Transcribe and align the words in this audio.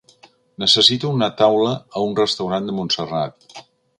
Necessito 0.63 1.11
una 1.17 1.27
taula 1.41 1.75
a 1.99 2.03
un 2.07 2.17
restaurant 2.21 2.67
de 2.71 2.77
Montserrat. 2.81 3.49